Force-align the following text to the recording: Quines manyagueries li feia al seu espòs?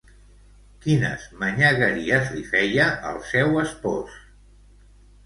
Quines 0.85 1.25
manyagueries 1.43 2.31
li 2.37 2.41
feia 2.53 2.87
al 3.11 3.21
seu 3.29 3.61
espòs? 3.65 4.17